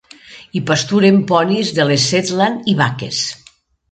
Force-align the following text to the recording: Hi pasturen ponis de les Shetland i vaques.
Hi 0.53 0.61
pasturen 0.69 1.19
ponis 1.31 1.69
de 1.79 1.85
les 1.91 2.07
Shetland 2.13 2.73
i 2.73 2.75
vaques. 2.83 3.23